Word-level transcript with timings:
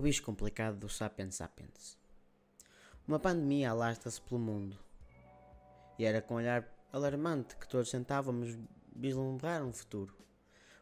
bicho 0.00 0.22
complicado 0.22 0.76
do 0.76 0.88
Sapiens 0.88 1.36
Sapiens. 1.36 1.98
Uma 3.06 3.18
pandemia 3.18 3.70
alastra-se 3.70 4.20
pelo 4.20 4.38
mundo. 4.38 4.78
E 5.98 6.04
era 6.04 6.20
com 6.20 6.34
um 6.34 6.36
olhar 6.36 6.68
alarmante 6.92 7.56
que 7.56 7.66
todos 7.66 7.90
tentávamos 7.90 8.58
vislumbrar 8.94 9.64
um 9.64 9.72
futuro. 9.72 10.14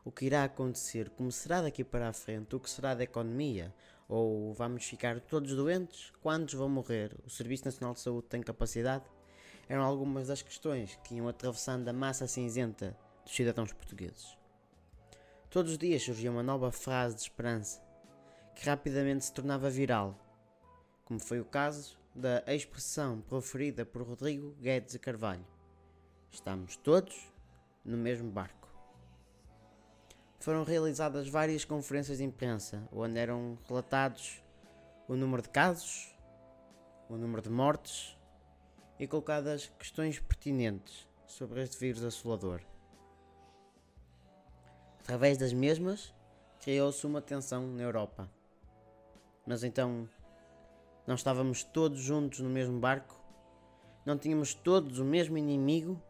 O 0.05 0.11
que 0.11 0.27
irá 0.27 0.45
acontecer? 0.45 1.11
Como 1.11 1.31
será 1.31 1.63
daqui 1.63 1.85
para 1.85 2.09
a 2.09 2.13
frente? 2.13 2.55
O 2.55 2.61
que 2.61 2.69
será 2.69 2.95
da 2.95 3.05
economia? 3.05 3.75
Ou 4.09 4.53
vamos 4.55 4.85
ficar 4.85 5.21
todos 5.21 5.55
doentes? 5.55 6.13
Quantos 6.21 6.55
vão 6.55 6.69
morrer? 6.69 7.17
O 7.25 7.31
Serviço 7.31 7.65
Nacional 7.65 7.95
de 7.95 8.01
Saúde 8.01 8.29
tem 8.29 8.43
capacidade? 8.43 9.05
Eram 9.69 9.83
algumas 9.83 10.29
das 10.29 10.43
questões 10.43 10.99
que 11.05 11.15
iam 11.15 11.29
atravessando 11.29 11.89
a 11.89 11.93
massa 11.93 12.27
cinzenta 12.27 12.97
dos 13.25 13.35
cidadãos 13.35 13.73
portugueses. 13.73 14.37
Todos 15.49 15.73
os 15.73 15.79
dias 15.79 16.03
surgia 16.03 16.31
uma 16.31 16.43
nova 16.43 16.71
frase 16.71 17.17
de 17.17 17.23
esperança 17.23 17.86
que 18.57 18.69
rapidamente 18.69 19.27
se 19.27 19.33
tornava 19.33 19.69
viral, 19.69 20.19
como 21.05 21.21
foi 21.21 21.39
o 21.39 21.45
caso 21.45 21.99
da 22.15 22.43
expressão 22.53 23.21
proferida 23.21 23.85
por 23.85 24.03
Rodrigo 24.03 24.57
Guedes 24.59 24.95
e 24.95 24.99
Carvalho: 24.99 25.47
Estamos 26.33 26.77
todos 26.77 27.31
no 27.85 27.97
mesmo 27.97 28.31
barco. 28.31 28.67
Foram 30.41 30.65
realizadas 30.65 31.29
várias 31.29 31.65
conferências 31.65 32.19
de 32.19 32.25
imprensa 32.25 32.89
onde 32.91 33.19
eram 33.19 33.59
relatados 33.69 34.43
o 35.07 35.15
número 35.15 35.43
de 35.43 35.51
casos, 35.51 36.17
o 37.09 37.17
número 37.17 37.43
de 37.43 37.51
mortes 37.51 38.17
e 38.99 39.07
colocadas 39.07 39.71
questões 39.79 40.19
pertinentes 40.19 41.07
sobre 41.27 41.63
este 41.63 41.79
vírus 41.79 42.03
assolador. 42.03 42.63
Através 45.01 45.37
das 45.37 45.53
mesmas, 45.53 46.15
criou-se 46.61 47.07
uma 47.07 47.21
tensão 47.21 47.67
na 47.67 47.83
Europa. 47.83 48.31
Mas 49.47 49.63
então, 49.63 50.09
não 51.07 51.15
estávamos 51.15 51.63
todos 51.63 52.01
juntos 52.01 52.41
no 52.41 52.51
mesmo 52.51 52.81
barco? 52.81 53.15
Não 54.05 54.19
tínhamos 54.19 54.53
todos 54.55 54.99
o 54.99 55.05
mesmo 55.05 55.39
inimigo? 55.39 56.03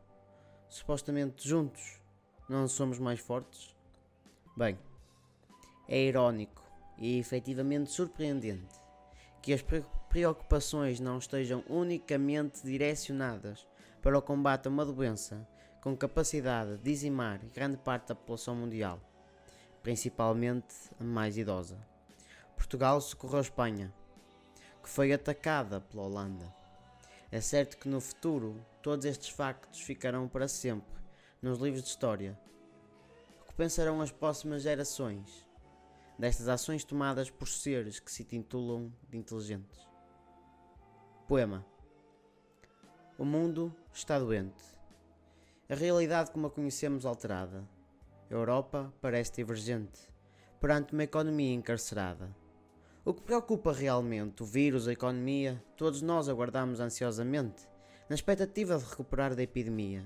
Supostamente 0.69 1.47
juntos, 1.47 2.01
não 2.49 2.67
somos 2.67 2.99
mais 2.99 3.21
fortes? 3.21 3.77
Bem, 4.57 4.79
é 5.87 6.01
irónico 6.01 6.63
e 6.99 7.19
efetivamente 7.19 7.91
surpreendente 7.91 8.75
que 9.43 9.53
as 9.53 9.63
preocupações 10.09 10.99
não 10.99 11.19
estejam 11.19 11.63
unicamente 11.69 12.65
direcionadas 12.65 13.67
para 14.03 14.19
o 14.19 14.23
combate 14.23 14.67
a 14.67 14.71
uma 14.71 14.85
doença 14.85 15.47
com 15.83 15.97
capacidade 15.97 16.79
de 16.79 16.83
dizimar 16.83 17.39
grande 17.55 17.77
parte 17.77 18.09
da 18.09 18.15
população 18.15 18.57
mundial, 18.57 19.01
principalmente 19.83 20.75
a 20.99 21.05
mais 21.05 21.37
idosa. 21.37 21.79
Portugal 22.67 23.01
socorreu 23.01 23.39
a 23.39 23.43
Espanha, 23.43 23.95
que 24.83 24.89
foi 24.89 25.13
atacada 25.13 25.81
pela 25.81 26.03
Holanda. 26.03 26.53
É 27.31 27.41
certo 27.41 27.77
que 27.77 27.89
no 27.89 28.01
futuro 28.01 28.61
todos 28.83 29.05
estes 29.05 29.29
factos 29.29 29.81
ficarão 29.81 30.27
para 30.27 30.49
sempre 30.49 31.01
nos 31.41 31.61
livros 31.61 31.85
de 31.85 31.91
história. 31.91 32.37
O 33.41 33.45
que 33.45 33.55
pensarão 33.55 34.01
as 34.01 34.11
próximas 34.11 34.63
gerações 34.63 35.47
destas 36.19 36.49
ações 36.49 36.83
tomadas 36.83 37.31
por 37.31 37.47
seres 37.47 38.01
que 38.01 38.11
se 38.11 38.25
titulam 38.25 38.93
de 39.09 39.17
inteligentes? 39.17 39.79
Poema 41.29 41.65
O 43.17 43.25
mundo 43.25 43.73
está 43.93 44.19
doente. 44.19 44.65
A 45.69 45.75
realidade 45.77 46.33
como 46.33 46.49
a 46.49 46.51
conhecemos 46.51 47.07
alterada. 47.07 47.65
A 48.29 48.35
Europa 48.35 48.93
parece 49.01 49.37
divergente 49.37 50.13
perante 50.61 50.95
uma 50.95 51.05
economia 51.05 51.55
encarcerada. 51.55 52.35
O 53.07 53.15
que 53.15 53.23
preocupa 53.23 53.73
realmente, 53.73 54.43
o 54.43 54.45
vírus, 54.45 54.89
a 54.89 54.93
economia, 54.93 55.63
todos 55.77 56.03
nós 56.03 56.29
aguardamos 56.29 56.81
ansiosamente, 56.81 57.63
na 58.09 58.17
expectativa 58.17 58.77
de 58.77 58.85
recuperar 58.85 59.33
da 59.37 59.45
epidemia. 59.45 60.05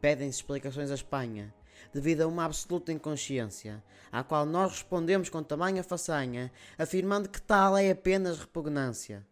Pedem-se 0.00 0.38
explicações 0.38 0.92
à 0.92 0.94
Espanha, 0.94 1.52
devido 1.92 2.20
a 2.20 2.28
uma 2.28 2.44
absoluta 2.44 2.92
inconsciência, 2.92 3.82
à 4.12 4.22
qual 4.22 4.46
nós 4.46 4.70
respondemos 4.70 5.28
com 5.28 5.42
tamanha 5.42 5.82
façanha, 5.82 6.52
afirmando 6.78 7.28
que 7.28 7.42
tal 7.42 7.76
é 7.76 7.90
apenas 7.90 8.38
repugnância. 8.38 9.26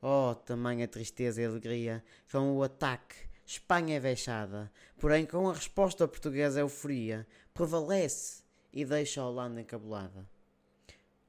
Oh, 0.00 0.32
tamanha 0.32 0.86
tristeza 0.86 1.42
e 1.42 1.44
alegria 1.44 2.04
com 2.30 2.56
o 2.56 2.62
ataque, 2.62 3.16
Espanha 3.44 3.96
é 3.96 3.98
vexada, 3.98 4.70
porém 4.96 5.26
com 5.26 5.50
a 5.50 5.54
resposta 5.54 6.06
portuguesa 6.06 6.60
euforia, 6.60 7.26
prevalece 7.52 8.44
e 8.72 8.84
deixa 8.84 9.20
a 9.20 9.28
Holanda 9.28 9.60
encabulada. 9.60 10.35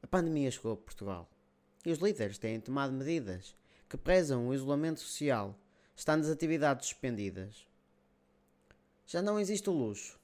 A 0.02 0.08
pandemia 0.08 0.52
chegou 0.52 0.74
a 0.74 0.78
Portugal 0.78 1.30
e 1.86 1.92
os 1.92 2.00
líderes 2.00 2.38
têm 2.38 2.60
tomado 2.60 2.94
medidas 2.94 3.56
que 3.90 3.98
prezam 3.98 4.48
o 4.48 4.54
isolamento 4.54 5.00
social, 5.00 5.58
estando 5.96 6.24
as 6.24 6.30
atividades 6.30 6.88
suspendidas. 6.88 7.66
Já 9.06 9.22
não 9.22 9.40
existe 9.40 9.70
o 9.70 9.74
luxo 9.74 10.20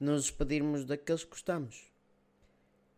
de 0.00 0.06
nos 0.06 0.22
despedirmos 0.22 0.84
daqueles 0.84 1.24
que 1.24 1.30
gostamos. 1.30 1.90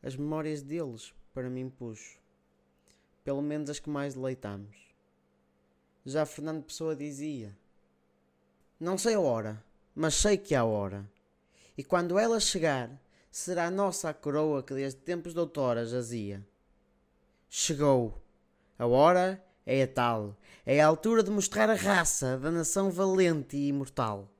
As 0.03 0.15
memórias 0.15 0.63
deles 0.63 1.15
para 1.33 1.51
mim 1.51 1.69
puxo, 1.69 2.19
pelo 3.25 3.43
menos 3.43 3.71
as 3.71 3.79
que 3.79 3.91
mais 3.91 4.15
deleitamos. 4.15 4.77
Já 6.05 6.25
Fernando 6.25 6.65
Pessoa 6.65 6.95
dizia: 6.95 7.57
Não 8.79 8.97
sei 8.97 9.15
a 9.15 9.21
hora, 9.21 9.65
mas 9.95 10.15
sei 10.15 10.39
que 10.39 10.55
há 10.55 10.65
hora, 10.65 11.11
e 11.77 11.83
quando 11.83 12.19
ela 12.19 12.39
chegar 12.39 12.91
será 13.39 13.71
nossa 13.71 14.09
a 14.09 14.15
coroa 14.15 14.63
que 14.63 14.73
desde 14.73 14.99
tempos 15.01 15.35
de 15.35 15.39
outrora 15.39 15.85
jazia. 15.85 16.43
Chegou. 17.51 18.19
A 18.79 18.87
hora 18.87 19.45
é 19.67 19.83
a 19.83 19.87
tal. 19.87 20.39
É 20.65 20.81
a 20.81 20.87
altura 20.87 21.23
de 21.23 21.31
mostrar 21.31 21.69
a 21.69 21.75
raça 21.75 22.39
da 22.39 22.51
nação 22.51 22.91
valente 22.91 23.55
e 23.55 23.69
imortal. 23.69 24.33